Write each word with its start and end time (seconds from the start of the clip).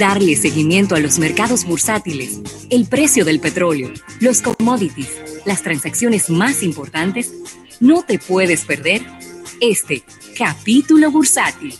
darle 0.00 0.34
seguimiento 0.34 0.94
a 0.94 0.98
los 0.98 1.18
mercados 1.18 1.66
bursátiles, 1.66 2.40
el 2.70 2.88
precio 2.88 3.22
del 3.26 3.38
petróleo, 3.38 3.90
los 4.18 4.40
commodities, 4.40 5.42
las 5.44 5.62
transacciones 5.62 6.30
más 6.30 6.62
importantes, 6.62 7.30
no 7.80 8.02
te 8.02 8.18
puedes 8.18 8.64
perder 8.64 9.02
este 9.60 10.02
capítulo 10.38 11.10
bursátil. 11.10 11.74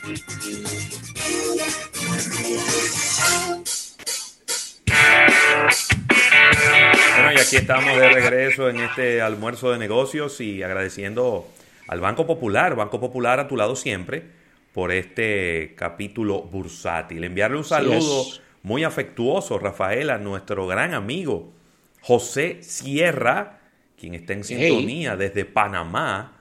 Bueno, 7.17 7.33
y 7.33 7.39
aquí 7.39 7.57
estamos 7.57 7.97
de 7.97 8.09
regreso 8.11 8.69
en 8.69 8.81
este 8.81 9.23
almuerzo 9.23 9.73
de 9.73 9.79
negocios 9.79 10.43
y 10.43 10.63
agradeciendo 10.63 11.49
al 11.89 12.01
Banco 12.01 12.27
Popular, 12.27 12.77
Banco 12.77 13.01
Popular 13.01 13.41
a 13.41 13.49
tu 13.49 13.57
lado 13.57 13.77
siempre 13.77 14.40
por 14.73 14.93
este 14.93 15.75
capítulo 15.77 16.43
bursátil. 16.43 17.25
Enviarle 17.25 17.57
un 17.59 17.65
saludo 17.65 18.25
muy 18.63 18.85
afectuoso, 18.85 19.59
Rafael, 19.59 20.11
a 20.11 20.19
nuestro 20.19 20.67
gran 20.67 20.95
amigo 20.95 21.53
José 22.01 22.63
Sierra, 22.63 23.61
quien 23.99 24.15
está 24.15 24.33
en 24.33 24.45
sintonía 24.45 25.17
desde 25.17 25.45
Panamá, 25.45 26.41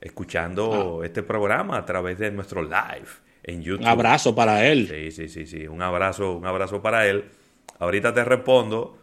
escuchando 0.00 1.00
ah. 1.00 1.06
este 1.06 1.22
programa 1.22 1.76
a 1.78 1.84
través 1.84 2.18
de 2.18 2.30
nuestro 2.30 2.62
live 2.62 3.08
en 3.42 3.62
YouTube. 3.62 3.82
Un 3.82 3.88
abrazo 3.88 4.34
para 4.34 4.66
él. 4.66 4.88
Sí, 4.88 5.10
sí, 5.10 5.28
sí, 5.28 5.46
sí. 5.46 5.66
Un 5.66 5.82
abrazo, 5.82 6.36
un 6.36 6.46
abrazo 6.46 6.82
para 6.82 7.06
él. 7.06 7.24
Ahorita 7.78 8.12
te 8.12 8.24
respondo, 8.24 8.98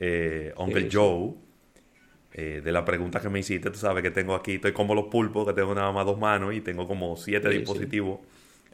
eh, 0.00 0.52
Uncle 0.56 0.88
Joe. 0.90 1.34
Eh, 2.34 2.62
de 2.64 2.72
la 2.72 2.84
pregunta 2.84 3.20
que 3.20 3.28
me 3.28 3.40
hiciste, 3.40 3.70
tú 3.70 3.78
sabes 3.78 4.02
que 4.02 4.10
tengo 4.10 4.34
aquí, 4.34 4.54
estoy 4.54 4.72
como 4.72 4.94
los 4.94 5.06
pulpos, 5.06 5.46
que 5.46 5.52
tengo 5.52 5.74
nada 5.74 5.92
más 5.92 6.06
dos 6.06 6.18
manos 6.18 6.54
y 6.54 6.62
tengo 6.62 6.88
como 6.88 7.14
siete 7.16 7.50
dispositivos 7.50 8.20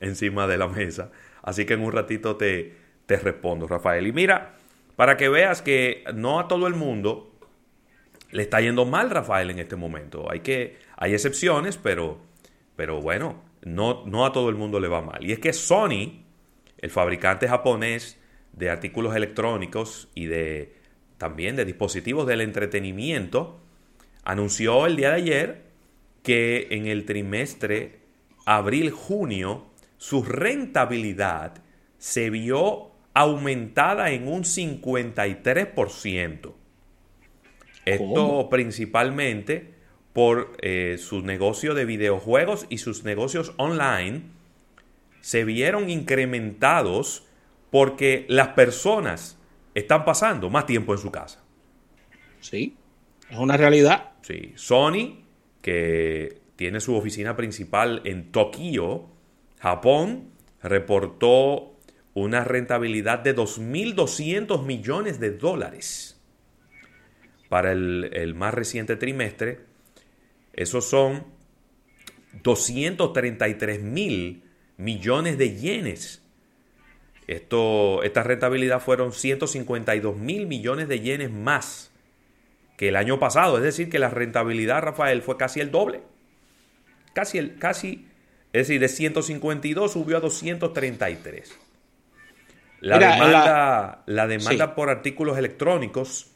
encima 0.01 0.47
de 0.47 0.59
la 0.59 0.69
mesa. 0.69 1.11
Así 1.43 1.65
que 1.65 1.75
en 1.75 1.81
un 1.81 1.91
ratito 1.91 2.37
te, 2.37 2.75
te 3.07 3.17
respondo, 3.17 3.67
Rafael. 3.67 4.07
Y 4.07 4.12
mira, 4.12 4.55
para 4.95 5.17
que 5.17 5.29
veas 5.29 5.61
que 5.61 6.05
no 6.15 6.39
a 6.39 6.47
todo 6.47 6.69
el 6.69 6.75
mundo 6.75 7.33
le 8.31 8.42
está 8.42 8.61
yendo 8.61 8.84
mal, 8.84 9.11
Rafael, 9.11 9.50
en 9.50 9.59
este 9.59 9.77
momento. 9.77 10.31
Hay, 10.31 10.41
que, 10.41 10.77
hay 10.97 11.15
excepciones, 11.15 11.78
pero, 11.78 12.19
pero 12.77 13.00
bueno, 13.00 13.43
no, 13.62 14.05
no 14.06 14.27
a 14.27 14.33
todo 14.33 14.50
el 14.50 14.55
mundo 14.55 14.81
le 14.81 14.89
va 14.89 15.03
mal. 15.03 15.25
Y 15.25 15.33
es 15.33 15.39
que 15.39 15.53
Sony, 15.53 16.22
el 16.78 16.91
fabricante 16.91 17.48
japonés 17.48 18.19
de 18.53 18.70
artículos 18.70 19.17
electrónicos 19.17 20.09
y 20.15 20.27
de 20.27 20.78
también 21.19 21.56
de 21.56 21.64
dispositivos 21.64 22.27
del 22.27 22.41
entretenimiento, 22.41 23.61
anunció 24.24 24.86
el 24.86 24.97
día 24.97 25.11
de 25.11 25.16
ayer 25.16 25.62
que 26.22 26.69
en 26.70 26.86
el 26.86 27.05
trimestre 27.05 28.00
abril-junio 28.47 29.66
su 29.98 30.22
rentabilidad 30.22 31.62
se 31.98 32.30
vio 32.30 32.92
aumentada 33.14 34.10
en 34.10 34.28
un 34.28 34.44
53%. 34.44 36.52
Esto 37.84 38.48
principalmente 38.50 39.75
por 40.12 40.56
eh, 40.60 40.97
su 40.98 41.22
negocio 41.22 41.75
de 41.75 41.84
videojuegos 41.84 42.66
y 42.69 42.78
sus 42.78 43.05
negocios 43.05 43.53
online 43.56 44.22
se 45.20 45.44
vieron 45.44 45.91
incrementados 45.91 47.25
porque 47.70 48.25
las 48.28 48.48
personas 48.48 49.38
están 49.74 50.05
pasando 50.05 50.50
más 50.50 50.66
tiempo 50.66 50.92
en 50.92 50.98
su 50.98 51.11
casa. 51.11 51.42
Sí, 52.41 52.77
es 53.30 53.38
una 53.38 53.56
realidad. 53.56 54.12
Sí, 54.22 54.52
Sony, 54.56 55.25
que 55.62 56.41
tiene 56.56 56.80
su 56.80 56.94
oficina 56.97 57.36
principal 57.36 58.02
en 58.05 58.30
Tokio, 58.33 59.08
Japón, 59.58 60.30
reportó 60.62 61.77
una 62.14 62.44
rentabilidad 62.44 63.20
de 63.20 63.34
2.200 63.36 64.64
millones 64.64 65.20
de 65.20 65.30
dólares 65.33 66.20
para 67.48 67.72
el, 67.72 68.10
el 68.12 68.34
más 68.34 68.55
reciente 68.55 68.97
trimestre. 68.97 69.60
Esos 70.53 70.84
son 70.88 71.25
233 72.43 73.82
mil 73.82 74.43
millones 74.76 75.38
de 75.38 75.56
yenes 75.56 76.28
esto, 77.28 78.03
esta 78.05 78.22
rentabilidad 78.22 78.81
fueron 78.81 79.12
152 79.12 80.16
mil 80.16 80.47
millones 80.47 80.89
de 80.89 81.00
yenes 81.00 81.31
más 81.31 81.93
que 82.78 82.89
el 82.89 82.97
año 82.97 83.19
pasado. 83.19 83.59
Es 83.59 83.62
decir, 83.62 83.91
que 83.91 83.99
la 83.99 84.09
rentabilidad, 84.09 84.81
Rafael, 84.81 85.21
fue 85.21 85.37
casi 85.37 85.61
el 85.61 85.71
doble. 85.71 86.00
Casi, 87.12 87.37
el, 87.37 87.59
casi, 87.59 88.06
es 88.55 88.67
decir, 88.67 88.81
de 88.81 88.88
152 88.88 89.93
subió 89.93 90.17
a 90.17 90.21
233. 90.21 91.59
La 92.81 92.99
demanda, 92.99 94.03
la, 94.06 94.27
demanda 94.27 94.75
por 94.75 94.88
artículos 94.88 95.37
electrónicos 95.37 96.31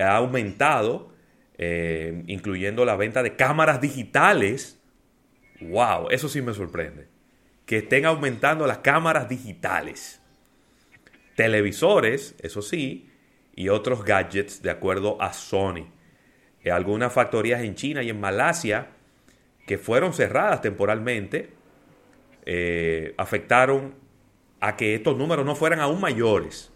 ha 0.00 0.16
aumentado, 0.16 1.10
eh, 1.58 2.22
incluyendo 2.28 2.84
la 2.84 2.94
venta 2.94 3.24
de 3.24 3.34
cámaras 3.34 3.80
digitales. 3.80 4.78
¡Wow! 5.60 6.10
Eso 6.10 6.28
sí 6.28 6.42
me 6.42 6.54
sorprende 6.54 7.15
que 7.66 7.78
estén 7.78 8.06
aumentando 8.06 8.66
las 8.66 8.78
cámaras 8.78 9.28
digitales, 9.28 10.22
televisores, 11.34 12.36
eso 12.40 12.62
sí, 12.62 13.10
y 13.54 13.68
otros 13.68 14.04
gadgets 14.04 14.62
de 14.62 14.70
acuerdo 14.70 15.20
a 15.20 15.32
Sony. 15.32 15.88
Eh, 16.62 16.70
algunas 16.70 17.12
factorías 17.12 17.62
en 17.62 17.74
China 17.74 18.02
y 18.02 18.10
en 18.10 18.20
Malasia 18.20 18.88
que 19.66 19.78
fueron 19.78 20.12
cerradas 20.12 20.62
temporalmente 20.62 21.50
eh, 22.44 23.14
afectaron 23.16 23.94
a 24.60 24.76
que 24.76 24.94
estos 24.94 25.16
números 25.18 25.44
no 25.44 25.56
fueran 25.56 25.80
aún 25.80 26.00
mayores. 26.00 26.72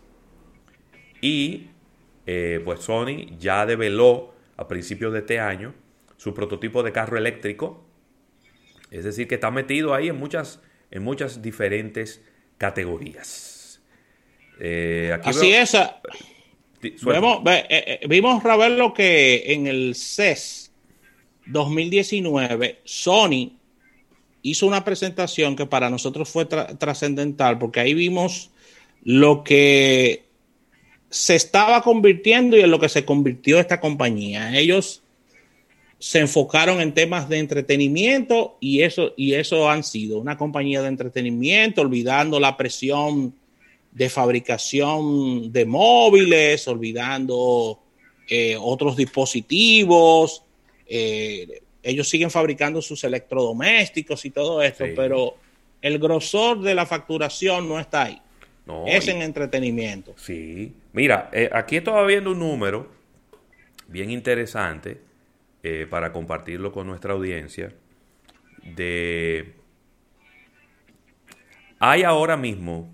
Y 1.20 1.70
eh, 2.26 2.60
pues 2.64 2.80
Sony 2.80 3.36
ya 3.38 3.64
develó 3.64 4.34
a 4.56 4.66
principios 4.66 5.12
de 5.12 5.20
este 5.20 5.38
año 5.38 5.74
su 6.16 6.34
prototipo 6.34 6.82
de 6.82 6.92
carro 6.92 7.16
eléctrico. 7.16 7.86
Es 8.90 9.04
decir, 9.04 9.28
que 9.28 9.36
está 9.36 9.50
metido 9.50 9.94
ahí 9.94 10.08
en 10.08 10.16
muchas 10.16 10.60
en 10.90 11.02
muchas 11.02 11.42
diferentes 11.42 12.22
categorías. 12.58 13.80
Eh, 14.60 15.16
Así 15.24 15.52
es. 15.52 15.74
Ah, 15.74 16.00
vemos, 17.02 17.40
eh, 17.46 17.66
eh, 17.70 18.00
vimos, 18.08 18.42
Ravelo, 18.42 18.92
que 18.92 19.52
en 19.52 19.66
el 19.66 19.94
CES 19.94 20.72
2019, 21.46 22.80
Sony 22.84 23.52
hizo 24.42 24.66
una 24.66 24.84
presentación 24.84 25.56
que 25.56 25.66
para 25.66 25.90
nosotros 25.90 26.28
fue 26.28 26.46
trascendental, 26.46 27.58
porque 27.58 27.80
ahí 27.80 27.94
vimos 27.94 28.50
lo 29.02 29.44
que 29.44 30.24
se 31.10 31.34
estaba 31.34 31.82
convirtiendo 31.82 32.56
y 32.56 32.60
en 32.60 32.70
lo 32.70 32.78
que 32.78 32.88
se 32.88 33.04
convirtió 33.04 33.58
esta 33.58 33.80
compañía. 33.80 34.56
Ellos 34.56 35.02
se 36.00 36.18
enfocaron 36.18 36.80
en 36.80 36.94
temas 36.94 37.28
de 37.28 37.38
entretenimiento 37.38 38.56
y 38.58 38.80
eso, 38.80 39.12
y 39.18 39.34
eso 39.34 39.68
han 39.68 39.84
sido 39.84 40.18
una 40.18 40.38
compañía 40.38 40.80
de 40.80 40.88
entretenimiento, 40.88 41.82
olvidando 41.82 42.40
la 42.40 42.56
presión 42.56 43.34
de 43.92 44.08
fabricación 44.08 45.52
de 45.52 45.66
móviles, 45.66 46.66
olvidando 46.66 47.80
eh, 48.30 48.56
otros 48.58 48.96
dispositivos. 48.96 50.42
Eh, 50.86 51.60
ellos 51.82 52.08
siguen 52.08 52.30
fabricando 52.30 52.80
sus 52.80 53.04
electrodomésticos 53.04 54.24
y 54.24 54.30
todo 54.30 54.62
esto, 54.62 54.86
pero 54.96 55.34
el 55.82 55.98
grosor 55.98 56.62
de 56.62 56.74
la 56.74 56.86
facturación 56.86 57.68
no 57.68 57.78
está 57.78 58.04
ahí. 58.04 58.22
es 58.86 59.06
en 59.06 59.20
entretenimiento. 59.20 60.14
Sí. 60.16 60.72
Mira, 60.94 61.28
eh, 61.30 61.50
aquí 61.52 61.76
estaba 61.76 62.06
viendo 62.06 62.30
un 62.30 62.38
número 62.38 62.88
bien 63.86 64.10
interesante 64.10 65.09
eh, 65.62 65.86
para 65.88 66.12
compartirlo 66.12 66.72
con 66.72 66.86
nuestra 66.86 67.12
audiencia. 67.12 67.72
Hay 71.78 72.02
ahora 72.02 72.36
mismo 72.36 72.90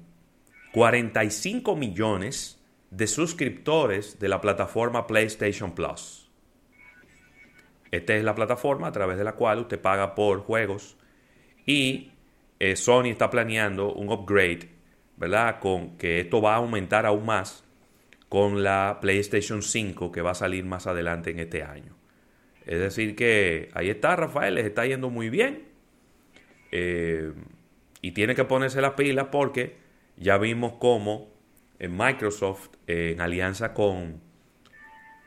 45 0.72 1.75
millones 1.75 2.63
de 2.91 3.07
suscriptores 3.07 4.18
de 4.18 4.28
la 4.28 4.41
plataforma 4.41 5.07
PlayStation 5.07 5.74
Plus. 5.74 6.30
Esta 7.91 8.15
es 8.15 8.24
la 8.24 8.34
plataforma 8.34 8.89
a 8.89 8.92
través 8.92 9.16
de 9.19 9.24
la 9.24 9.33
cual 9.33 9.60
usted 9.60 9.80
paga 9.80 10.15
por 10.15 10.41
juegos 10.41 10.97
y 11.65 12.12
eh, 12.59 12.77
Sony 12.77 13.07
está 13.07 13.30
planeando 13.30 13.92
un 13.92 14.10
upgrade, 14.10 14.69
¿verdad? 15.16 15.59
Con 15.60 15.97
que 15.97 16.21
esto 16.21 16.41
va 16.41 16.54
a 16.54 16.59
aumentar 16.59 17.07
aún 17.07 17.27
más 17.27 17.65
con 18.28 18.62
la 18.62 18.98
PlayStation 19.01 19.62
5 19.62 20.12
que 20.12 20.22
va 20.22 20.33
a 20.33 20.34
salir 20.34 20.65
más 20.65 20.86
adelante 20.86 21.30
en 21.30 21.39
este 21.41 21.62
año. 21.62 21.97
Es 22.66 22.80
decir, 22.80 23.16
que 23.16 23.71
ahí 23.74 23.89
está 23.89 24.16
Rafael, 24.16 24.57
les 24.57 24.66
está 24.66 24.84
yendo 24.86 25.09
muy 25.09 25.30
bien. 25.30 25.65
Eh, 26.72 27.33
y 28.03 28.13
tiene 28.13 28.34
que 28.34 28.45
ponerse 28.45 28.80
las 28.80 28.92
pilas 28.92 29.28
porque 29.30 29.77
ya 30.16 30.36
vimos 30.39 30.74
cómo 30.78 31.33
en 31.78 31.97
Microsoft, 31.97 32.71
en 32.86 33.21
alianza 33.21 33.72
con, 33.72 34.21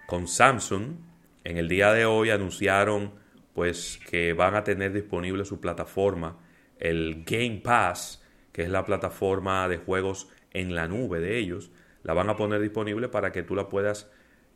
con 0.08 0.28
Samsung, 0.28 0.98
en 1.44 1.58
el 1.58 1.68
día 1.68 1.94
de 1.94 2.06
hoy 2.06 2.30
anunciaron 2.30 3.14
pues 3.54 4.00
que 4.10 4.34
van 4.34 4.56
a 4.56 4.64
tener 4.64 4.94
disponible 4.94 5.46
su 5.46 5.60
plataforma, 5.60 6.38
el 6.78 7.24
Game 7.26 7.62
Pass, 7.64 8.24
que 8.52 8.64
es 8.64 8.70
la 8.70 8.86
plataforma 8.86 9.68
de 9.68 9.78
juegos 9.78 10.30
en 10.52 10.76
la 10.76 10.88
nube 10.88 11.20
de 11.20 11.38
ellos, 11.38 11.72
la 12.04 12.14
van 12.14 12.30
a 12.30 12.36
poner 12.36 12.62
disponible 12.62 13.10
para 13.10 13.32
que 13.32 13.44
tú 13.44 13.56
la 13.56 13.68
puedas, 13.68 14.10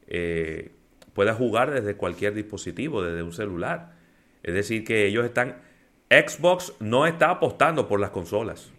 eh, 0.08 0.72
puedas 1.14 1.38
jugar 1.38 1.72
desde 1.72 1.96
cualquier 1.96 2.34
dispositivo, 2.34 3.02
desde 3.02 3.24
un 3.24 3.34
celular. 3.34 3.94
Es 4.44 4.54
decir, 4.54 4.84
que 4.84 5.06
ellos 5.06 5.26
están... 5.26 5.62
Xbox 6.10 6.74
no 6.80 7.08
está 7.08 7.30
apostando 7.30 7.88
por 7.88 8.00
las 8.00 8.12
consolas. 8.12 8.72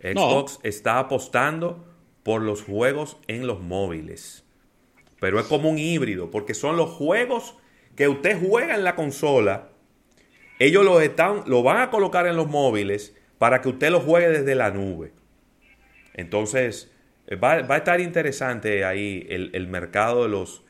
Xbox 0.00 0.58
está 0.62 0.98
apostando 0.98 1.86
por 2.22 2.42
los 2.42 2.62
juegos 2.62 3.16
en 3.28 3.46
los 3.46 3.60
móviles. 3.60 4.44
Pero 5.20 5.38
es 5.38 5.46
como 5.46 5.70
un 5.70 5.78
híbrido, 5.78 6.30
porque 6.30 6.54
son 6.54 6.76
los 6.76 6.90
juegos 6.90 7.56
que 7.96 8.08
usted 8.08 8.38
juega 8.40 8.74
en 8.74 8.84
la 8.84 8.94
consola, 8.94 9.68
ellos 10.58 10.84
lo, 10.84 11.00
están, 11.00 11.44
lo 11.46 11.62
van 11.62 11.80
a 11.80 11.90
colocar 11.90 12.26
en 12.26 12.36
los 12.36 12.48
móviles 12.48 13.16
para 13.38 13.60
que 13.60 13.70
usted 13.70 13.90
lo 13.90 14.00
juegue 14.00 14.28
desde 14.28 14.54
la 14.54 14.70
nube. 14.70 15.12
Entonces, 16.14 16.90
va, 17.42 17.52
a 17.52 17.76
estar 17.76 18.00
interesante 18.00 18.84
ahí 18.84 19.26
el, 19.30 19.66
mercado 19.68 20.24
de 20.24 20.28
los, 20.28 20.64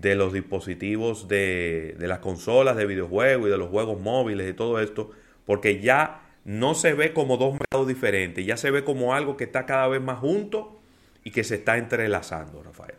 de 0.00 0.14
los 0.14 0.32
dispositivos 0.32 1.26
de, 1.26 1.96
de, 1.98 2.06
las 2.08 2.18
consolas 2.18 2.76
de 2.76 2.86
videojuegos 2.86 3.48
y 3.48 3.50
de 3.50 3.58
los 3.58 3.70
juegos 3.70 4.00
móviles 4.00 4.50
y 4.50 4.54
todo 4.54 4.80
esto, 4.80 5.10
porque 5.44 5.80
ya 5.80 6.22
no 6.44 6.74
se 6.74 6.92
ve 6.92 7.12
como 7.12 7.36
dos 7.36 7.52
mercados 7.52 7.88
diferentes, 7.88 8.44
ya 8.44 8.56
se 8.56 8.70
ve 8.70 8.84
como 8.84 9.14
algo 9.14 9.36
que 9.36 9.44
está 9.44 9.66
cada 9.66 9.88
vez 9.88 10.02
más 10.02 10.18
junto 10.18 10.80
y 11.24 11.30
que 11.30 11.44
se 11.44 11.56
está 11.56 11.78
entrelazando, 11.78 12.62
Rafael. 12.62 12.94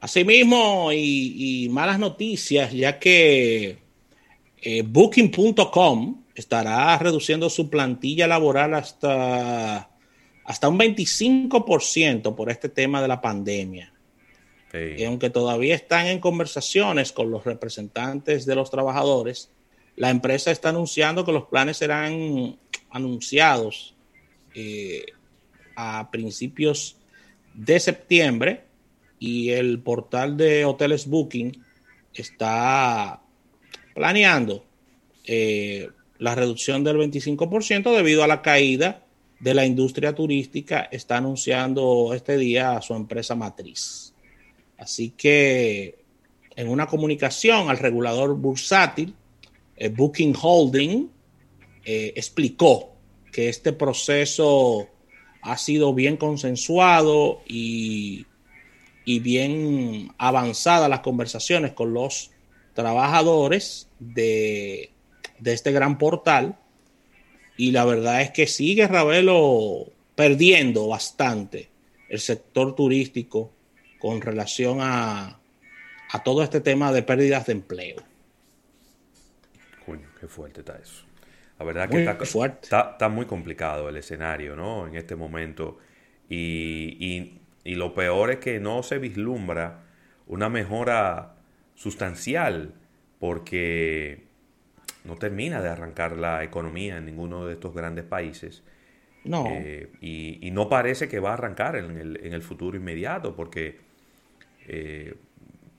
Asimismo, 0.00 0.90
y, 0.92 1.64
y 1.64 1.68
malas 1.68 1.98
noticias, 1.98 2.72
ya 2.72 2.98
que 2.98 3.78
eh, 4.62 4.82
Booking.com 4.82 6.22
estará 6.34 6.96
reduciendo 6.98 7.50
su 7.50 7.68
plantilla 7.68 8.26
laboral 8.26 8.74
hasta, 8.74 9.90
hasta 10.44 10.68
un 10.68 10.78
25% 10.78 12.34
por 12.34 12.50
este 12.50 12.68
tema 12.68 13.02
de 13.02 13.08
la 13.08 13.20
pandemia. 13.20 13.91
Aunque 15.06 15.28
todavía 15.28 15.74
están 15.74 16.06
en 16.06 16.18
conversaciones 16.18 17.12
con 17.12 17.30
los 17.30 17.44
representantes 17.44 18.46
de 18.46 18.54
los 18.54 18.70
trabajadores, 18.70 19.50
la 19.96 20.10
empresa 20.10 20.50
está 20.50 20.70
anunciando 20.70 21.24
que 21.24 21.32
los 21.32 21.44
planes 21.44 21.76
serán 21.76 22.56
anunciados 22.90 23.94
eh, 24.54 25.04
a 25.76 26.10
principios 26.10 26.96
de 27.54 27.80
septiembre 27.80 28.64
y 29.18 29.50
el 29.50 29.80
portal 29.80 30.36
de 30.36 30.64
hoteles 30.64 31.06
Booking 31.06 31.62
está 32.14 33.20
planeando 33.94 34.64
eh, 35.24 35.90
la 36.18 36.34
reducción 36.34 36.82
del 36.82 36.96
25% 36.96 37.94
debido 37.94 38.24
a 38.24 38.26
la 38.26 38.42
caída 38.42 39.04
de 39.40 39.54
la 39.54 39.66
industria 39.66 40.14
turística, 40.14 40.88
está 40.92 41.16
anunciando 41.16 42.12
este 42.14 42.36
día 42.36 42.76
a 42.76 42.82
su 42.82 42.94
empresa 42.94 43.34
matriz. 43.34 44.11
Así 44.82 45.10
que 45.10 46.04
en 46.56 46.68
una 46.68 46.88
comunicación 46.88 47.70
al 47.70 47.78
regulador 47.78 48.34
bursátil, 48.34 49.14
eh, 49.76 49.88
Booking 49.90 50.34
Holding 50.42 51.08
eh, 51.84 52.12
explicó 52.16 52.90
que 53.30 53.48
este 53.48 53.72
proceso 53.72 54.88
ha 55.40 55.56
sido 55.56 55.94
bien 55.94 56.16
consensuado 56.16 57.42
y, 57.46 58.26
y 59.04 59.20
bien 59.20 60.10
avanzadas 60.18 60.90
las 60.90 60.98
conversaciones 60.98 61.74
con 61.74 61.94
los 61.94 62.32
trabajadores 62.74 63.88
de, 64.00 64.90
este 65.44 65.70
gran 65.70 65.96
portal. 65.96 66.58
Y 67.56 67.70
la 67.70 67.84
verdad 67.84 68.20
es 68.20 68.32
que 68.32 68.48
sigue 68.48 68.88
Ravelo 68.88 69.92
perdiendo 70.16 70.88
bastante 70.88 71.68
el 72.08 72.18
sector 72.18 72.74
turístico 72.74 73.52
con 74.02 74.20
relación 74.20 74.78
a, 74.80 75.38
a 76.10 76.22
todo 76.24 76.42
este 76.42 76.60
tema 76.60 76.90
de 76.90 77.04
pérdidas 77.04 77.46
de 77.46 77.52
empleo. 77.52 78.02
Coño, 79.86 80.08
qué 80.18 80.26
fuerte 80.26 80.62
está 80.62 80.76
eso. 80.76 81.04
La 81.60 81.64
verdad 81.64 81.88
que 81.88 82.02
está, 82.02 82.90
está, 82.90 83.08
muy 83.08 83.26
complicado 83.26 83.88
el 83.88 83.96
escenario, 83.96 84.56
¿no? 84.56 84.88
En 84.88 84.96
este 84.96 85.14
momento. 85.14 85.78
Y, 86.28 87.38
y 87.62 87.74
lo 87.76 87.94
peor 87.94 88.32
es 88.32 88.38
que 88.38 88.58
no 88.58 88.82
se 88.82 88.98
vislumbra 88.98 89.84
una 90.26 90.48
mejora 90.48 91.36
sustancial 91.76 92.74
porque 93.20 94.24
no 95.04 95.14
termina 95.14 95.62
de 95.62 95.68
arrancar 95.68 96.16
la 96.16 96.42
economía 96.42 96.96
en 96.96 97.06
ninguno 97.06 97.46
de 97.46 97.52
estos 97.52 97.72
grandes 97.72 98.04
países. 98.04 98.64
No. 99.22 99.46
Eh, 99.48 99.90
y, 100.00 100.50
no 100.50 100.68
parece 100.68 101.08
que 101.08 101.20
va 101.20 101.30
a 101.30 101.34
arrancar 101.34 101.76
en 101.76 101.96
el, 101.96 102.18
en 102.24 102.32
el 102.32 102.42
futuro 102.42 102.76
inmediato, 102.76 103.36
porque, 103.36 103.91
eh, 104.68 105.14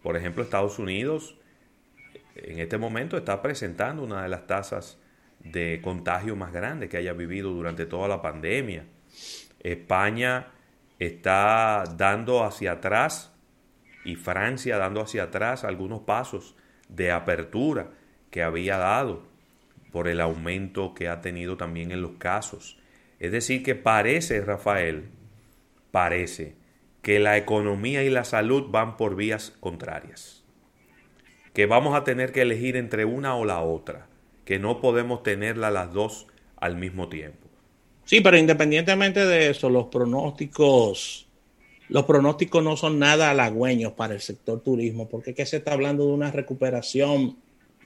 por 0.01 0.17
ejemplo, 0.17 0.43
Estados 0.43 0.79
Unidos 0.79 1.37
en 2.35 2.59
este 2.59 2.77
momento 2.77 3.17
está 3.17 3.41
presentando 3.41 4.03
una 4.03 4.23
de 4.23 4.29
las 4.29 4.47
tasas 4.47 4.97
de 5.39 5.79
contagio 5.83 6.35
más 6.35 6.51
grandes 6.51 6.89
que 6.89 6.97
haya 6.97 7.13
vivido 7.13 7.51
durante 7.51 7.85
toda 7.85 8.07
la 8.07 8.21
pandemia. 8.21 8.85
España 9.59 10.47
está 10.99 11.83
dando 11.95 12.43
hacia 12.43 12.73
atrás 12.73 13.31
y 14.05 14.15
Francia 14.15 14.77
dando 14.77 15.01
hacia 15.01 15.23
atrás 15.23 15.63
algunos 15.63 16.01
pasos 16.01 16.55
de 16.89 17.11
apertura 17.11 17.91
que 18.29 18.43
había 18.43 18.77
dado 18.77 19.23
por 19.91 20.07
el 20.07 20.19
aumento 20.19 20.93
que 20.93 21.07
ha 21.07 21.21
tenido 21.21 21.55
también 21.55 21.91
en 21.91 22.01
los 22.01 22.13
casos. 22.13 22.79
Es 23.19 23.31
decir, 23.31 23.63
que 23.63 23.75
parece, 23.75 24.41
Rafael, 24.41 25.05
parece 25.91 26.55
que 27.03 27.19
la 27.19 27.37
economía 27.37 28.03
y 28.03 28.09
la 28.09 28.23
salud 28.23 28.71
van 28.71 28.97
por 28.97 29.15
vías 29.15 29.53
contrarias. 29.59 30.43
Que 31.53 31.67
vamos 31.67 31.95
a 31.95 32.03
tener 32.03 32.31
que 32.31 32.41
elegir 32.41 32.75
entre 32.75 33.05
una 33.05 33.35
o 33.35 33.45
la 33.45 33.61
otra, 33.61 34.07
que 34.45 34.57
no 34.57 34.81
podemos 34.81 35.21
tenerla 35.21 35.69
las 35.69 35.93
dos 35.93 36.25
al 36.57 36.77
mismo 36.77 37.09
tiempo. 37.09 37.47
Sí, 38.05 38.21
pero 38.21 38.37
independientemente 38.37 39.23
de 39.25 39.51
eso, 39.51 39.69
los 39.69 39.85
pronósticos 39.87 41.27
los 41.89 42.05
pronósticos 42.05 42.63
no 42.63 42.77
son 42.77 42.97
nada 42.97 43.29
halagüeños 43.29 43.93
para 43.93 44.13
el 44.13 44.21
sector 44.21 44.61
turismo, 44.61 45.09
porque 45.09 45.31
es 45.31 45.35
que 45.35 45.45
se 45.45 45.57
está 45.57 45.73
hablando 45.73 46.05
de 46.05 46.13
una 46.13 46.31
recuperación. 46.31 47.37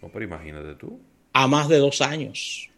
No, 0.02 0.10
pero 0.14 0.24
imagínate 0.24 0.76
tú. 0.76 1.00
A 1.34 1.48
más 1.48 1.68
de 1.68 1.78
dos 1.78 2.02
años. 2.02 2.70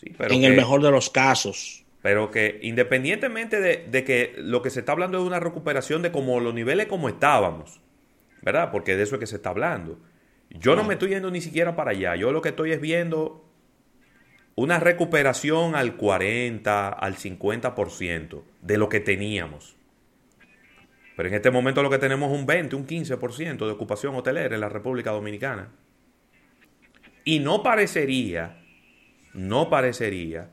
Sí, 0.00 0.12
pero 0.16 0.34
en 0.34 0.44
el 0.44 0.54
mejor 0.54 0.82
de 0.82 0.90
los 0.90 1.10
casos. 1.10 1.83
Pero 2.04 2.30
que 2.30 2.58
independientemente 2.60 3.62
de, 3.62 4.04
que 4.04 4.34
lo 4.36 4.60
que 4.60 4.68
se 4.68 4.80
está 4.80 4.92
hablando 4.92 5.16
es 5.16 5.24
una 5.24 5.40
recuperación 5.40 6.02
de 6.02 6.12
como 6.12 6.38
los 6.38 6.52
niveles 6.52 6.86
como 6.86 7.08
estábamos, 7.08 7.80
¿verdad? 8.42 8.70
Porque 8.70 8.94
de 8.94 9.04
eso 9.04 9.14
es 9.14 9.20
que 9.20 9.26
se 9.26 9.36
está 9.36 9.48
hablando. 9.48 9.98
Yo 10.50 10.76
no 10.76 10.84
me 10.84 10.92
estoy 10.92 11.08
yendo 11.08 11.30
ni 11.30 11.40
siquiera 11.40 11.74
para 11.74 11.92
allá. 11.92 12.14
Yo 12.14 12.30
lo 12.30 12.42
que 12.42 12.50
estoy 12.50 12.72
es 12.72 12.80
viendo 12.82 13.50
una 14.54 14.80
recuperación 14.80 15.74
al 15.74 15.96
40, 15.96 16.90
al 16.90 17.16
50% 17.16 18.42
de 18.60 18.76
lo 18.76 18.90
que 18.90 19.00
teníamos. 19.00 19.74
Pero 21.16 21.30
en 21.30 21.34
este 21.36 21.50
momento 21.50 21.82
lo 21.82 21.88
que 21.88 21.96
tenemos 21.96 22.30
es 22.30 22.38
un 22.38 22.44
20, 22.44 22.76
un 22.76 22.86
15% 22.86 23.64
de 23.64 23.72
ocupación 23.72 24.14
hotelera 24.14 24.54
en 24.54 24.60
la 24.60 24.68
República 24.68 25.10
Dominicana. 25.10 25.70
Y 27.24 27.38
no 27.38 27.62
parecería, 27.62 28.62
no 29.32 29.70
parecería 29.70 30.50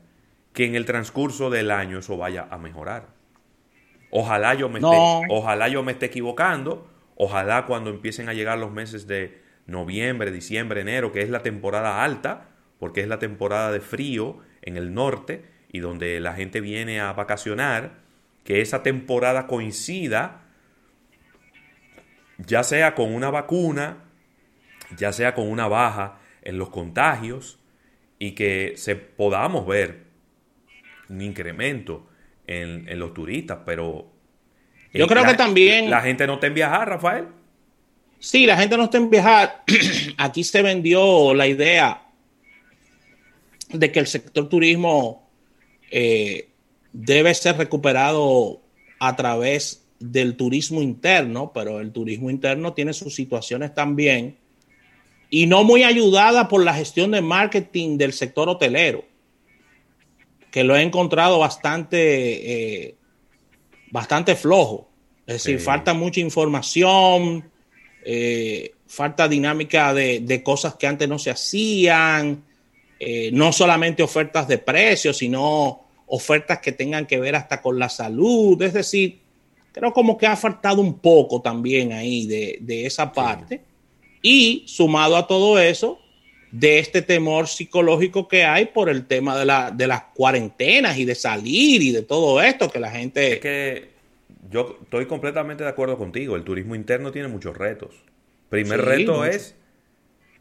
que 0.52 0.66
en 0.66 0.74
el 0.74 0.84
transcurso 0.84 1.50
del 1.50 1.70
año 1.70 1.98
eso 1.98 2.16
vaya 2.16 2.46
a 2.50 2.58
mejorar. 2.58 3.08
Ojalá 4.10 4.54
yo 4.54 4.68
me, 4.68 4.78
esté, 4.78 4.96
ojalá 5.30 5.68
yo 5.68 5.82
me 5.82 5.92
esté 5.92 6.06
equivocando, 6.06 6.90
ojalá 7.16 7.64
cuando 7.64 7.90
empiecen 7.90 8.28
a 8.28 8.34
llegar 8.34 8.58
los 8.58 8.70
meses 8.70 9.06
de 9.06 9.40
noviembre, 9.66 10.30
diciembre, 10.30 10.82
enero, 10.82 11.12
que 11.12 11.22
es 11.22 11.30
la 11.30 11.42
temporada 11.42 12.04
alta, 12.04 12.50
porque 12.78 13.00
es 13.00 13.08
la 13.08 13.18
temporada 13.18 13.72
de 13.72 13.80
frío 13.80 14.38
en 14.60 14.76
el 14.76 14.92
norte 14.92 15.44
y 15.72 15.80
donde 15.80 16.20
la 16.20 16.34
gente 16.34 16.60
viene 16.60 17.00
a 17.00 17.12
vacacionar, 17.14 18.02
que 18.44 18.60
esa 18.60 18.82
temporada 18.82 19.46
coincida 19.46 20.42
ya 22.38 22.64
sea 22.64 22.94
con 22.94 23.14
una 23.14 23.30
vacuna, 23.30 23.98
ya 24.96 25.12
sea 25.12 25.34
con 25.34 25.48
una 25.48 25.68
baja 25.68 26.18
en 26.42 26.58
los 26.58 26.70
contagios 26.70 27.58
y 28.18 28.32
que 28.32 28.74
se 28.76 28.96
podamos 28.96 29.66
ver 29.66 30.11
un 31.08 31.20
incremento 31.20 32.06
en, 32.46 32.98
los 32.98 33.14
turistas, 33.14 33.58
pero 33.64 34.10
yo 34.92 35.06
creo 35.06 35.24
que 35.24 35.34
también 35.34 35.88
la 35.88 36.00
gente 36.00 36.26
no 36.26 36.34
está 36.34 36.48
en 36.48 36.54
viajar, 36.54 36.88
Rafael. 36.88 37.26
Sí, 38.18 38.46
la 38.46 38.56
gente 38.56 38.76
no 38.76 38.84
está 38.84 38.98
en 38.98 39.10
viajar. 39.10 39.64
Aquí 40.16 40.44
se 40.44 40.62
vendió 40.62 41.34
la 41.34 41.46
idea 41.46 42.02
de 43.70 43.90
que 43.90 43.98
el 43.98 44.06
sector 44.06 44.48
turismo 44.48 45.28
eh, 45.90 46.48
debe 46.92 47.34
ser 47.34 47.56
recuperado 47.56 48.60
a 49.00 49.16
través 49.16 49.84
del 49.98 50.36
turismo 50.36 50.82
interno, 50.82 51.52
pero 51.52 51.80
el 51.80 51.92
turismo 51.92 52.30
interno 52.30 52.74
tiene 52.74 52.92
sus 52.92 53.14
situaciones 53.14 53.74
también 53.74 54.36
y 55.30 55.46
no 55.46 55.64
muy 55.64 55.82
ayudada 55.82 56.48
por 56.48 56.62
la 56.62 56.74
gestión 56.74 57.12
de 57.12 57.22
marketing 57.22 57.96
del 57.96 58.12
sector 58.12 58.48
hotelero. 58.48 59.04
Que 60.52 60.62
lo 60.62 60.76
he 60.76 60.82
encontrado 60.82 61.40
bastante, 61.40 62.84
eh, 62.84 62.94
bastante 63.90 64.36
flojo. 64.36 64.88
Es 65.26 65.42
decir, 65.42 65.58
falta 65.58 65.94
mucha 65.94 66.20
información, 66.20 67.50
eh, 68.04 68.74
falta 68.86 69.26
dinámica 69.26 69.94
de, 69.94 70.42
cosas 70.44 70.74
que 70.74 70.86
antes 70.86 71.08
no 71.08 71.18
se 71.18 71.30
hacían, 71.30 72.44
eh, 73.00 73.30
no 73.32 73.50
solamente 73.50 74.02
ofertas 74.02 74.46
de 74.46 74.58
precios, 74.58 75.16
sino 75.16 75.84
ofertas 76.06 76.58
que 76.58 76.72
tengan 76.72 77.06
que 77.06 77.18
ver 77.18 77.34
hasta 77.34 77.62
con 77.62 77.78
la 77.78 77.88
salud. 77.88 78.60
Es 78.60 78.74
decir, 78.74 79.20
creo 79.72 79.94
como 79.94 80.18
que 80.18 80.26
ha 80.26 80.36
faltado 80.36 80.82
un 80.82 80.98
poco 80.98 81.40
también 81.40 81.94
ahí 81.94 82.26
de, 82.26 82.86
esa 82.86 83.10
parte. 83.10 83.62
Y 84.20 84.64
sumado 84.66 85.16
a 85.16 85.26
todo 85.26 85.58
eso, 85.58 85.98
de 86.52 86.78
este 86.78 87.00
temor 87.00 87.48
psicológico 87.48 88.28
que 88.28 88.44
hay 88.44 88.66
por 88.66 88.90
el 88.90 89.06
tema 89.06 89.36
de, 89.38 89.46
la, 89.46 89.70
de 89.70 89.86
las 89.86 90.02
cuarentenas 90.14 90.98
y 90.98 91.06
de 91.06 91.14
salir 91.14 91.82
y 91.82 91.90
de 91.92 92.02
todo 92.02 92.40
esto 92.42 92.70
que 92.70 92.78
la 92.78 92.90
gente... 92.90 93.32
Es 93.32 93.40
que 93.40 93.90
yo 94.50 94.78
estoy 94.82 95.06
completamente 95.06 95.64
de 95.64 95.70
acuerdo 95.70 95.96
contigo, 95.96 96.36
el 96.36 96.44
turismo 96.44 96.74
interno 96.74 97.10
tiene 97.10 97.28
muchos 97.28 97.56
retos. 97.56 98.04
Primer 98.50 98.82
reto 98.82 99.24
es, 99.24 99.56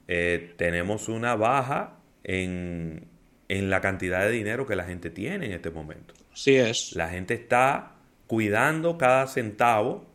eh, 0.09 0.53
tenemos 0.57 1.07
una 1.07 1.35
baja 1.35 1.97
en, 2.25 3.07
en 3.47 3.69
la 3.69 3.79
cantidad 3.79 4.25
de 4.25 4.31
dinero 4.31 4.67
que 4.67 4.75
la 4.75 4.83
gente 4.83 5.09
tiene 5.11 5.45
en 5.45 5.53
este 5.53 5.71
momento. 5.71 6.13
Sí 6.33 6.55
es. 6.55 6.93
La 6.93 7.07
gente 7.07 7.33
está 7.33 7.95
cuidando 8.27 8.97
cada 8.97 9.27
centavo 9.27 10.05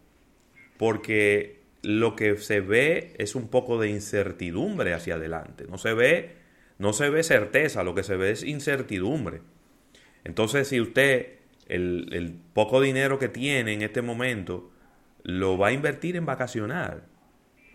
porque 0.76 1.55
lo 1.86 2.16
que 2.16 2.36
se 2.38 2.60
ve 2.60 3.14
es 3.16 3.36
un 3.36 3.46
poco 3.46 3.78
de 3.78 3.88
incertidumbre 3.88 4.92
hacia 4.92 5.14
adelante. 5.14 5.66
No 5.70 5.78
se 5.78 5.94
ve, 5.94 6.34
no 6.78 6.92
se 6.92 7.10
ve 7.10 7.22
certeza, 7.22 7.84
lo 7.84 7.94
que 7.94 8.02
se 8.02 8.16
ve 8.16 8.32
es 8.32 8.42
incertidumbre. 8.42 9.42
Entonces, 10.24 10.66
si 10.66 10.80
usted 10.80 11.34
el, 11.68 12.40
poco 12.54 12.80
dinero 12.80 13.20
que 13.20 13.28
tiene 13.28 13.72
en 13.72 13.82
este 13.82 14.02
momento 14.02 14.72
lo 15.22 15.58
va 15.58 15.68
a 15.68 15.72
invertir 15.72 16.16
en 16.16 16.26
vacacionar, 16.26 17.04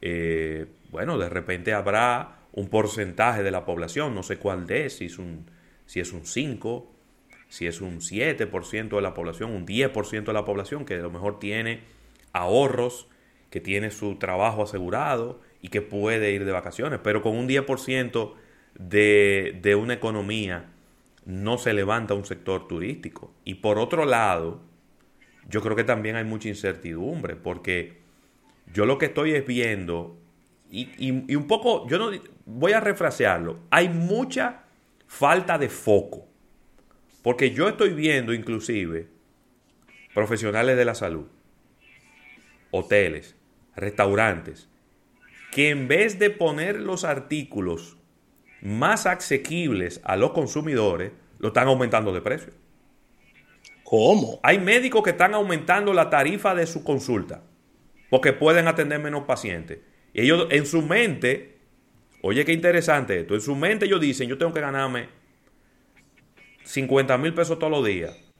eh, 0.01 0.65
bueno, 0.89 1.17
de 1.17 1.29
repente 1.29 1.73
habrá 1.73 2.39
un 2.51 2.67
porcentaje 2.67 3.43
de 3.43 3.51
la 3.51 3.63
población, 3.63 4.13
no 4.13 4.23
sé 4.23 4.35
cuál 4.35 4.69
es, 4.69 4.97
si 4.97 5.05
es 5.05 5.19
un, 5.19 5.45
si 5.85 6.01
es 6.01 6.11
un 6.11 6.25
5, 6.25 6.91
si 7.47 7.65
es 7.65 7.79
un 7.79 8.01
7% 8.01 8.89
de 8.89 9.01
la 9.01 9.13
población, 9.13 9.51
un 9.51 9.65
10% 9.65 10.25
de 10.25 10.33
la 10.33 10.43
población 10.43 10.83
que 10.83 10.95
a 10.95 10.97
lo 10.97 11.11
mejor 11.11 11.39
tiene 11.39 11.79
ahorros 12.33 13.07
que 13.51 13.61
tiene 13.61 13.91
su 13.91 14.15
trabajo 14.15 14.63
asegurado 14.63 15.39
y 15.61 15.67
que 15.67 15.83
puede 15.83 16.31
ir 16.31 16.45
de 16.45 16.51
vacaciones, 16.51 16.99
pero 17.03 17.21
con 17.21 17.37
un 17.37 17.47
10% 17.47 18.33
de, 18.79 19.59
de 19.61 19.75
una 19.75 19.93
economía 19.93 20.71
no 21.25 21.57
se 21.57 21.73
levanta 21.73 22.13
un 22.15 22.25
sector 22.25 22.67
turístico. 22.67 23.31
Y 23.43 23.55
por 23.55 23.77
otro 23.77 24.05
lado, 24.05 24.61
yo 25.49 25.61
creo 25.61 25.75
que 25.75 25.83
también 25.83 26.15
hay 26.15 26.23
mucha 26.23 26.47
incertidumbre, 26.47 27.35
porque 27.35 27.99
yo 28.73 28.85
lo 28.85 28.97
que 28.97 29.07
estoy 29.07 29.33
es 29.33 29.45
viendo, 29.45 30.17
y, 30.71 30.89
y, 30.97 31.35
un 31.35 31.47
poco, 31.47 31.87
yo 31.89 31.99
no 31.99 32.17
voy 32.45 32.71
a 32.71 32.79
refrasearlo, 32.79 33.59
hay 33.69 33.89
mucha 33.89 34.63
falta 35.07 35.57
de 35.57 35.67
foco, 35.67 36.25
porque 37.21 37.51
yo 37.51 37.67
estoy 37.67 37.93
viendo 37.93 38.33
inclusive 38.33 39.07
profesionales 40.13 40.77
de 40.77 40.85
la 40.85 40.95
salud, 40.95 41.25
hoteles, 42.71 43.35
restaurantes, 43.75 44.69
que 45.51 45.69
en 45.69 45.87
vez 45.87 46.19
de 46.19 46.29
poner 46.29 46.79
los 46.79 47.03
artículos 47.03 47.97
más 48.61 49.05
asequibles 49.05 50.01
a 50.03 50.15
los 50.15 50.31
consumidores, 50.31 51.11
lo 51.39 51.49
están 51.49 51.67
aumentando 51.67 52.13
de 52.13 52.21
precio. 52.21 52.53
¿Cómo? 53.83 54.39
Hay 54.43 54.59
médicos 54.59 55.03
que 55.03 55.09
están 55.09 55.33
aumentando 55.33 55.93
la 55.93 56.09
tarifa 56.09 56.55
de 56.55 56.65
su 56.67 56.83
consulta 56.83 57.43
porque 58.09 58.33
pueden 58.33 58.67
atender 58.67 58.99
menos 58.99 59.23
pacientes. 59.23 59.79
Y 60.13 60.21
ellos 60.21 60.47
en 60.51 60.65
su 60.65 60.81
mente, 60.81 61.57
oye 62.21 62.45
qué 62.45 62.53
interesante 62.53 63.21
esto, 63.21 63.35
en 63.35 63.41
su 63.41 63.55
mente 63.55 63.85
ellos 63.85 63.99
dicen, 63.99 64.29
yo 64.29 64.37
tengo 64.37 64.53
que 64.53 64.61
ganarme 64.61 65.09
50 66.63 67.17
mil 67.17 67.33
pesos 67.33 67.57
todos 67.57 67.71
los 67.71 67.85
días 67.85 68.30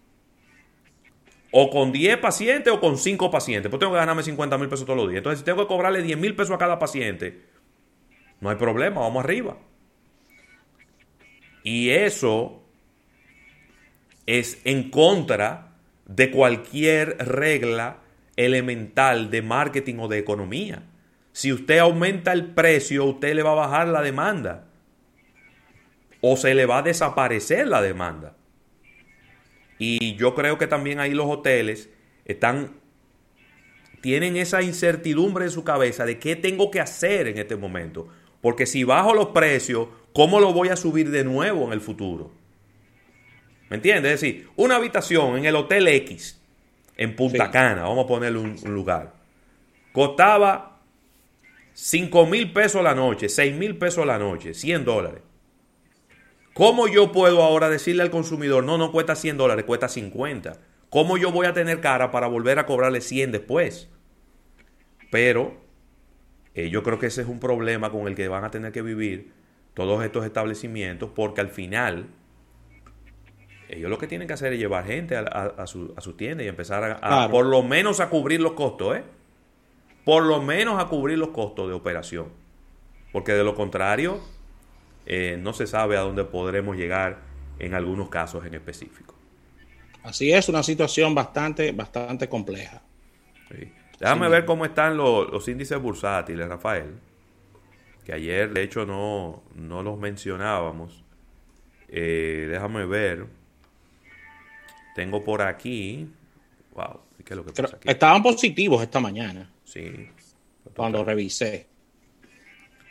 o 1.52 1.70
con 1.70 1.92
10 1.92 2.18
pacientes 2.18 2.74
o 2.74 2.80
con 2.80 2.98
5 2.98 3.30
pacientes. 3.30 3.70
Pues 3.70 3.80
tengo 3.80 3.92
que 3.94 4.00
ganarme 4.00 4.24
50 4.24 4.58
mil 4.58 4.70
pesos 4.70 4.86
todos 4.86 4.98
los 4.98 5.10
días. 5.10 5.20
Entonces, 5.20 5.40
si 5.40 5.46
tengo 5.46 5.62
que 5.62 5.68
cobrarle 5.68 6.02
10 6.02 6.18
mil 6.18 6.36
pesos 6.36 6.56
a 6.56 6.58
cada 6.58 6.80
paciente, 6.80 7.42
no 8.40 8.50
hay 8.50 8.56
problema, 8.56 9.02
vamos 9.02 9.24
arriba. 9.24 9.58
Y 11.64 11.90
eso 11.90 12.64
es 14.26 14.62
en 14.64 14.90
contra 14.90 15.76
de 16.06 16.32
cualquier 16.32 17.18
regla 17.20 17.98
elemental 18.36 19.30
de 19.30 19.42
marketing 19.42 19.96
o 20.00 20.08
de 20.08 20.18
economía. 20.18 20.84
Si 21.34 21.54
usted 21.54 21.80
aumenta 21.80 22.34
el 22.34 22.48
precio, 22.54 23.06
usted 23.06 23.36
le 23.36 23.44
va 23.44 23.52
a 23.52 23.68
bajar 23.68 23.88
la 23.88 24.02
demanda. 24.02 24.68
O 26.22 26.38
se 26.38 26.54
le 26.54 26.66
va 26.66 26.80
a 26.80 26.84
desaparecer 26.84 27.68
la 27.68 27.82
demanda. 27.82 28.36
Y 29.84 30.14
yo 30.16 30.36
creo 30.36 30.60
que 30.60 30.68
también 30.68 31.00
ahí 31.00 31.10
los 31.10 31.26
hoteles 31.26 31.90
están 32.26 32.74
tienen 34.00 34.38
esa 34.38 34.62
incertidumbre 34.62 35.46
en 35.46 35.50
su 35.50 35.64
cabeza 35.64 36.06
de 36.06 36.20
qué 36.20 36.36
tengo 36.36 36.70
que 36.70 36.80
hacer 36.80 37.28
en 37.28 37.40
este 37.40 37.56
momento. 37.56 38.08
Porque 38.42 38.68
si 38.68 38.84
bajo 38.84 39.16
los 39.16 39.30
precios, 39.30 39.88
¿cómo 40.14 40.40
lo 40.40 40.54
voy 40.54 40.70
a 40.70 40.76
subir 40.76 41.10
de 41.10 41.24
nuevo 41.24 41.66
en 41.66 41.74
el 41.74 41.82
futuro? 41.82 42.32
¿Me 43.72 43.78
entiendes? 43.78 44.14
Es 44.14 44.22
decir, 44.22 44.50
una 44.56 44.76
habitación 44.76 45.40
en 45.40 45.46
el 45.46 45.56
Hotel 45.56 45.88
X, 45.88 46.40
en 46.96 47.16
Punta 47.16 47.50
Cana, 47.50 47.82
vamos 47.82 48.06
a 48.06 48.08
ponerle 48.08 48.38
un, 48.38 48.56
un 48.64 48.76
lugar, 48.76 49.14
costaba 49.92 50.80
5 51.74 52.28
mil 52.28 52.54
pesos 52.54 52.84
la 52.84 52.94
noche, 52.94 53.30
6 53.30 53.56
mil 53.56 53.76
pesos 53.78 54.06
la 54.06 54.20
noche, 54.20 54.54
100 54.54 54.86
dólares. 54.86 55.22
¿Cómo 56.62 56.88
yo 56.88 57.12
puedo 57.12 57.42
ahora 57.42 57.70
decirle 57.70 58.04
al 58.04 58.12
consumidor, 58.12 58.64
no, 58.64 58.78
no 58.78 58.92
cuesta 58.92 59.16
100 59.16 59.36
dólares, 59.36 59.66
cuesta 59.66 59.90
50? 59.90 60.60
¿Cómo 60.92 61.18
yo 61.18 61.32
voy 61.32 61.48
a 61.48 61.54
tener 61.54 61.82
cara 61.82 62.12
para 62.12 62.28
volver 62.28 62.60
a 62.60 62.68
cobrarle 62.68 63.02
100 63.02 63.32
después? 63.32 63.90
Pero 65.10 65.56
eh, 66.54 66.70
yo 66.70 66.84
creo 66.84 67.00
que 67.00 67.08
ese 67.08 67.24
es 67.24 67.28
un 67.28 67.40
problema 67.40 67.90
con 67.90 68.08
el 68.08 68.14
que 68.14 68.28
van 68.28 68.44
a 68.44 68.52
tener 68.52 68.72
que 68.72 68.84
vivir 68.84 69.32
todos 69.74 70.06
estos 70.06 70.24
establecimientos 70.24 71.10
porque 71.16 71.42
al 71.42 71.50
final 71.50 72.06
ellos 73.68 73.90
lo 73.90 73.98
que 73.98 74.06
tienen 74.06 74.28
que 74.28 74.36
hacer 74.36 74.54
es 74.54 74.60
llevar 74.60 74.86
gente 74.86 75.18
a, 75.18 75.66
su, 75.66 75.96
a 75.98 76.16
tienda 76.16 76.44
y 76.44 76.48
empezar 76.48 77.00
a, 77.02 77.28
por 77.32 77.48
lo 77.48 77.64
menos 77.64 78.00
a 78.00 78.10
cubrir 78.10 78.40
los 78.40 78.52
costos, 78.52 78.98
¿eh? 78.98 79.04
Por 80.06 80.26
lo 80.26 80.44
menos 80.44 80.80
a 80.80 80.86
cubrir 80.86 81.18
los 81.18 81.30
costos 81.30 81.70
de 81.70 81.74
operación. 81.74 82.28
Porque 83.12 83.32
de 83.32 83.44
lo 83.44 83.56
contrario, 83.56 84.22
eh, 85.06 85.38
no 85.40 85.54
se 85.54 85.68
sabe 85.68 85.98
a 85.98 86.02
dónde 86.02 86.24
podremos 86.24 86.78
llegar 86.78 87.20
en 87.60 87.74
algunos 87.74 88.10
casos 88.10 88.46
en 88.46 88.54
específico. 88.54 89.16
Así 90.04 90.32
es, 90.32 90.50
una 90.50 90.64
situación 90.64 91.14
bastante, 91.14 91.72
bastante 91.72 92.28
compleja. 92.28 92.82
Déjame 94.00 94.30
ver 94.30 94.46
cómo 94.46 94.66
están 94.66 94.98
los, 94.98 95.48
índices 95.48 95.80
bursátiles, 95.80 96.48
Rafael. 96.48 96.96
Que 98.04 98.14
ayer, 98.14 98.52
de 98.52 98.64
hecho, 98.64 98.86
no, 98.86 99.44
no 99.54 99.84
los 99.84 100.00
mencionábamos. 100.00 101.04
Eh, 101.88 102.48
déjame 102.50 102.86
ver. 102.88 103.28
Tengo 104.96 105.24
por 105.24 105.44
aquí. 105.44 106.10
Wow, 106.74 107.02
¿qué 107.24 107.34
es 107.34 107.38
lo 107.38 107.46
que 107.46 107.54
pasa 107.54 107.76
aquí? 107.76 107.90
Estaban 107.90 108.24
positivos 108.24 108.82
esta 108.82 109.00
mañana. 109.00 109.52
Sí. 109.66 110.10
Cuando 110.76 111.04
revisé. 111.04 111.68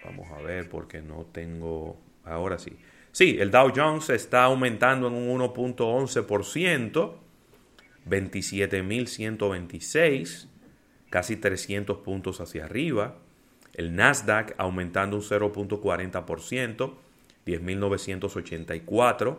Vamos 0.04 0.30
a 0.30 0.40
ver 0.42 0.68
porque 0.68 1.02
no 1.02 1.26
tengo... 1.32 1.98
Ahora 2.24 2.58
sí. 2.58 2.76
Sí, 3.12 3.38
el 3.40 3.50
Dow 3.50 3.72
Jones 3.74 4.10
está 4.10 4.44
aumentando 4.44 5.08
en 5.08 5.14
un 5.14 5.40
1.11%, 5.40 7.14
27.126, 8.08 10.46
casi 11.10 11.36
300 11.36 11.98
puntos 11.98 12.40
hacia 12.40 12.66
arriba. 12.66 13.16
El 13.74 13.96
Nasdaq 13.96 14.54
aumentando 14.58 15.16
un 15.16 15.22
0.40%, 15.22 16.92
10.984. 17.46 19.38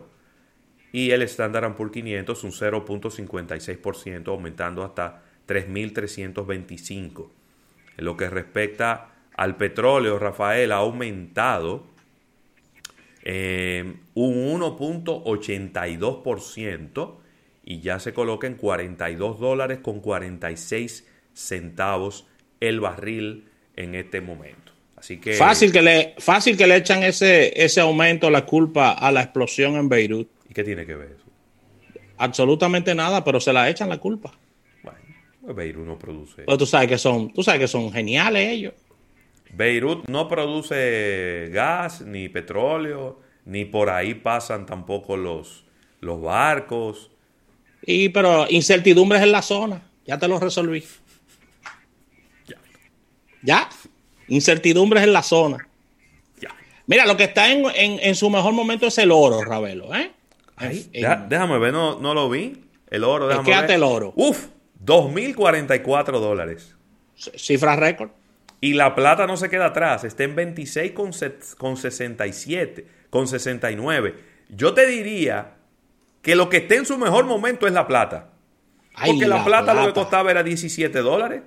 Y 0.94 1.12
el 1.12 1.22
Standard 1.22 1.74
Poor's 1.74 1.92
500 1.92 2.44
un 2.44 2.52
0.56%, 2.52 4.28
aumentando 4.28 4.84
hasta 4.84 5.22
3.325. 5.48 7.30
En 7.96 8.04
lo 8.04 8.18
que 8.18 8.28
respecta 8.28 9.11
al 9.36 9.56
petróleo, 9.56 10.18
Rafael, 10.18 10.72
ha 10.72 10.76
aumentado 10.76 11.86
eh, 13.22 13.94
un 14.14 14.60
1.82% 14.60 17.14
y 17.64 17.80
ya 17.80 18.00
se 18.00 18.12
coloca 18.12 18.46
en 18.46 18.54
42 18.54 19.40
dólares 19.40 19.78
con 19.80 20.00
46 20.00 21.08
centavos 21.32 22.26
el 22.60 22.80
barril 22.80 23.48
en 23.76 23.94
este 23.94 24.20
momento. 24.20 24.72
Así 24.96 25.18
que 25.18 25.32
fácil 25.34 25.72
que 25.72 25.82
le 25.82 26.14
fácil 26.18 26.56
que 26.56 26.66
le 26.66 26.76
echan 26.76 27.02
ese 27.02 27.52
ese 27.60 27.80
aumento 27.80 28.30
la 28.30 28.46
culpa 28.46 28.92
a 28.92 29.10
la 29.10 29.22
explosión 29.22 29.74
en 29.74 29.88
Beirut. 29.88 30.28
¿Y 30.48 30.54
qué 30.54 30.62
tiene 30.62 30.86
que 30.86 30.94
ver 30.94 31.16
eso? 31.18 31.32
absolutamente 32.22 32.94
nada, 32.94 33.24
pero 33.24 33.40
se 33.40 33.52
la 33.52 33.68
echan 33.68 33.88
la 33.88 33.98
culpa. 33.98 34.32
Bueno, 34.82 34.98
pues 35.40 35.56
Beirut 35.56 35.86
no 35.86 35.98
produce. 35.98 36.42
Pero 36.44 36.56
tú 36.56 36.66
sabes 36.66 36.88
que 36.88 36.98
son, 36.98 37.32
tú 37.32 37.42
sabes 37.42 37.60
que 37.60 37.68
son 37.68 37.92
geniales 37.92 38.48
ellos. 38.48 38.74
Beirut 39.52 40.08
no 40.08 40.28
produce 40.28 41.48
gas 41.52 42.00
ni 42.02 42.28
petróleo, 42.28 43.20
ni 43.44 43.64
por 43.64 43.90
ahí 43.90 44.14
pasan 44.14 44.66
tampoco 44.66 45.16
los, 45.16 45.64
los 46.00 46.20
barcos. 46.22 47.10
Y 47.84 48.08
pero 48.10 48.46
incertidumbres 48.48 49.22
en 49.22 49.32
la 49.32 49.42
zona, 49.42 49.82
ya 50.06 50.18
te 50.18 50.28
lo 50.28 50.38
resolví. 50.38 50.84
Ya, 52.46 52.56
Ya, 53.42 53.68
incertidumbres 54.28 55.02
en 55.02 55.12
la 55.12 55.22
zona. 55.22 55.68
ya. 56.40 56.50
Mira, 56.86 57.04
lo 57.06 57.16
que 57.16 57.24
está 57.24 57.50
en, 57.52 57.64
en- 57.74 57.98
en 58.00 58.14
su 58.14 58.30
mejor 58.30 58.52
momento 58.54 58.86
es 58.86 58.96
el 58.98 59.10
oro, 59.10 59.42
Ravelo, 59.42 59.94
¿eh? 59.94 60.12
Ahí, 60.56 60.88
En- 60.92 61.02
deja- 61.02 61.26
déjame 61.28 61.58
ver, 61.58 61.72
no, 61.72 61.98
no 61.98 62.14
lo 62.14 62.30
vi. 62.30 62.64
El 62.88 63.04
oro, 63.04 63.26
déjame 63.26 63.46
quédate 63.46 63.66
ver. 63.68 63.76
el 63.76 63.82
oro. 63.82 64.12
Uf, 64.16 64.46
2.044 64.84 66.20
dólares. 66.20 66.74
cifra 67.16 67.74
récord. 67.76 68.10
Y 68.62 68.74
la 68.74 68.94
plata 68.94 69.26
no 69.26 69.36
se 69.36 69.50
queda 69.50 69.66
atrás, 69.66 70.04
está 70.04 70.24
en 70.24 70.36
26 70.36 70.92
con, 70.92 71.10
con 71.58 71.76
67, 71.76 72.86
con 73.10 73.26
69. 73.28 74.14
Yo 74.50 74.72
te 74.72 74.86
diría 74.86 75.56
que 76.22 76.36
lo 76.36 76.48
que 76.48 76.58
esté 76.58 76.76
en 76.76 76.86
su 76.86 76.96
mejor 76.96 77.26
momento 77.26 77.66
es 77.66 77.74
la 77.74 77.88
plata. 77.88 78.30
Ay, 78.94 79.12
Porque 79.12 79.26
la, 79.26 79.44
plata, 79.44 79.74
lo 79.74 79.84
que 79.86 79.92
costaba 79.92 80.30
era 80.30 80.44
17 80.44 80.98
dólares. 81.00 81.42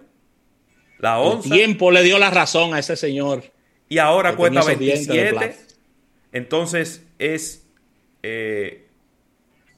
La 1.00 1.20
El 1.22 1.34
onza. 1.34 1.56
tiempo 1.56 1.92
le 1.92 2.04
dio 2.04 2.20
la 2.20 2.32
razón 2.32 2.74
a 2.74 2.80
ese 2.80 2.98
señor. 2.98 3.44
Y 3.90 4.00
ahora 4.00 4.36
cuesta 4.36 4.62
tenía 4.62 4.62
esos 4.62 4.78
dientes 4.78 5.08
de 5.08 5.24
27. 5.24 5.30
plata. 5.32 5.56
Entonces 6.34 7.06
es. 7.20 7.68
eh, 8.24 8.90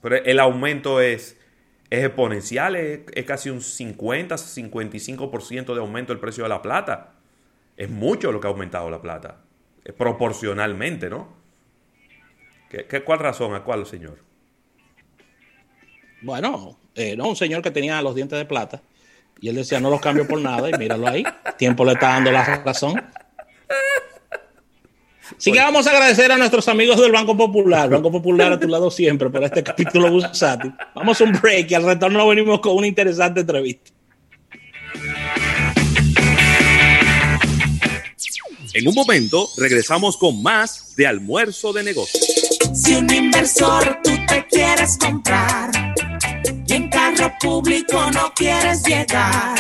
pero 0.02 0.16
el 0.18 0.40
aumento 0.40 1.02
es, 1.02 1.38
es 1.90 2.06
exponencial, 2.06 2.76
es, 2.76 3.02
es 3.14 3.26
casi 3.26 3.50
un 3.52 3.62
50, 3.62 4.36
55% 4.36 5.74
de 5.74 5.80
aumento 5.80 6.14
del 6.14 6.20
precio 6.20 6.44
de 6.44 6.50
la 6.50 6.62
plata. 6.62 7.14
Es 7.78 7.90
mucho 7.90 8.32
lo 8.32 8.40
que 8.42 8.48
ha 8.48 8.50
aumentado 8.50 8.90
la 8.90 9.02
plata. 9.02 9.38
Eh, 9.86 9.94
proporcionalmente, 9.94 11.10
¿no? 11.10 11.30
¿Qué, 12.70 12.86
qué- 12.86 13.04
cuál 13.04 13.20
razón? 13.20 13.54
¿A 13.54 13.64
cuál, 13.64 13.86
señor? 13.86 14.18
Bueno, 16.22 16.78
eh, 16.96 17.16
no, 17.16 17.30
un 17.30 17.36
señor 17.36 17.62
que 17.62 17.72
tenía 17.72 18.02
los 18.02 18.16
dientes 18.16 18.38
de 18.38 18.46
plata. 18.46 18.82
Y 19.40 19.50
él 19.50 19.56
decía, 19.56 19.80
no 19.80 19.90
los 19.92 20.02
cambio 20.02 20.28
por 20.28 20.42
nada. 20.42 20.70
Y 20.70 20.74
míralo 20.74 21.08
ahí. 21.08 21.24
Tiempo 21.58 21.86
le 21.86 21.94
está 21.94 22.10
dando 22.10 22.32
la 22.32 22.44
razón. 22.66 23.00
Así 25.38 25.52
que 25.52 25.60
vamos 25.60 25.86
a 25.86 25.92
agradecer 25.92 26.32
a 26.32 26.38
nuestros 26.38 26.68
amigos 26.70 27.00
del 27.00 27.12
Banco 27.12 27.38
Popular. 27.38 27.90
Banco 27.90 28.12
Popular 28.12 28.54
a 28.54 28.60
tu 28.60 28.68
lado 28.68 28.90
siempre 28.90 29.30
para 29.30 29.46
este 29.46 29.62
capítulo 29.62 30.10
bursátil. 30.10 30.74
Vamos 30.96 31.22
a 31.22 31.24
un 31.26 31.34
break 31.34 31.70
y 31.70 31.76
al 31.76 31.84
retorno 31.84 32.28
venimos 32.28 32.60
con 32.62 32.76
una 32.76 32.88
interesante 32.88 33.42
entrevista. 33.42 33.92
En 38.78 38.88
un 38.88 38.94
momento 38.94 39.50
regresamos 39.58 40.18
con 40.18 40.44
más 40.44 40.96
de 40.96 41.08
almuerzo 41.08 41.74
de 41.74 41.82
negocios. 41.82 42.24
Si 42.76 42.94
un 42.94 43.12
inversor 43.12 44.00
tú 44.04 44.12
te 44.28 44.46
quieres 44.52 45.00
comprar 45.00 45.72
y 46.68 46.74
en 46.74 46.88
carro 46.88 47.34
público 47.42 48.12
no 48.12 48.32
quieres 48.36 48.84
llegar, 48.84 49.58